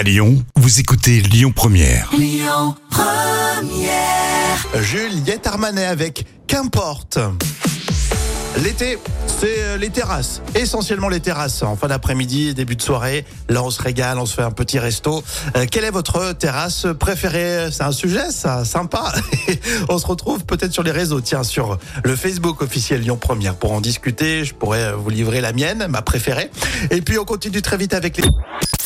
[0.00, 2.10] À Lyon, vous écoutez Lyon Première.
[4.80, 7.18] Juliette Armanet avec Qu'importe.
[8.62, 11.62] L'été, c'est euh, les terrasses, essentiellement les terrasses.
[11.62, 14.78] En fin d'après-midi, début de soirée, là on se régale, on se fait un petit
[14.78, 15.22] resto.
[15.54, 17.68] Euh, quelle est votre terrasse préférée?
[17.70, 19.12] C'est un sujet, ça, sympa.
[19.90, 23.72] on se retrouve peut-être sur les réseaux, tiens, sur le Facebook officiel Lyon Première pour
[23.72, 24.46] en discuter.
[24.46, 26.50] Je pourrais vous livrer la mienne, ma préférée.
[26.90, 28.24] Et puis on continue très vite avec les...